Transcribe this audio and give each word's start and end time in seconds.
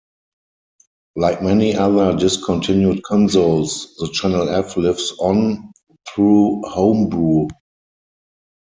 Like 1.15 1.43
many 1.43 1.75
other 1.75 2.17
discontinued 2.17 3.03
consoles, 3.03 3.93
the 3.99 4.09
Channel 4.11 4.49
F 4.49 4.75
lives 4.75 5.13
on 5.19 5.71
through 6.09 6.63
homebrew. 6.63 7.47